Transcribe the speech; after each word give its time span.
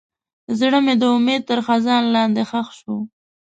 زړه 0.59 0.79
مې 0.85 0.93
د 1.01 1.03
امید 1.15 1.41
تر 1.49 1.59
خزان 1.65 2.03
لاندې 2.15 2.41
ښخ 2.49 2.67
شو. 2.79 2.95